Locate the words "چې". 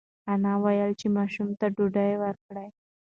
0.99-1.07